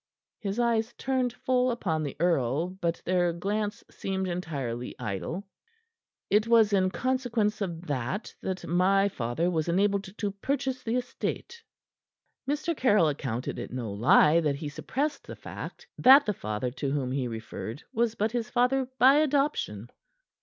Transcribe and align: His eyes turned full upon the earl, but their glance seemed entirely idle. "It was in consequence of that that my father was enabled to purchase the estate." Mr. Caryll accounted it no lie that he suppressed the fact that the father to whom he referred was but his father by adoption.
His 0.39 0.59
eyes 0.59 0.93
turned 0.97 1.31
full 1.31 1.69
upon 1.69 2.01
the 2.01 2.15
earl, 2.19 2.69
but 2.81 3.03
their 3.05 3.31
glance 3.31 3.83
seemed 3.91 4.27
entirely 4.27 4.95
idle. 4.97 5.47
"It 6.31 6.47
was 6.47 6.73
in 6.73 6.89
consequence 6.89 7.61
of 7.61 7.85
that 7.85 8.33
that 8.41 8.65
my 8.65 9.09
father 9.09 9.51
was 9.51 9.67
enabled 9.69 10.05
to 10.17 10.31
purchase 10.31 10.81
the 10.81 10.95
estate." 10.95 11.61
Mr. 12.49 12.75
Caryll 12.75 13.09
accounted 13.09 13.59
it 13.59 13.69
no 13.71 13.91
lie 13.91 14.39
that 14.39 14.55
he 14.55 14.69
suppressed 14.69 15.27
the 15.27 15.35
fact 15.35 15.87
that 15.99 16.25
the 16.25 16.33
father 16.33 16.71
to 16.71 16.89
whom 16.89 17.11
he 17.11 17.27
referred 17.27 17.83
was 17.93 18.15
but 18.15 18.31
his 18.31 18.49
father 18.49 18.87
by 18.97 19.17
adoption. 19.17 19.87